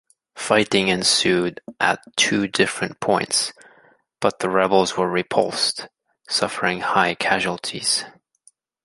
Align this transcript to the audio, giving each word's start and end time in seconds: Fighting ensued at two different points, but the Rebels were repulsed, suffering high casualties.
Fighting 0.33 0.87
ensued 0.87 1.61
at 1.79 1.99
two 2.17 2.47
different 2.47 2.99
points, 2.99 3.53
but 4.19 4.39
the 4.39 4.49
Rebels 4.49 4.97
were 4.97 5.07
repulsed, 5.07 5.87
suffering 6.27 6.79
high 6.81 7.13
casualties. 7.13 8.03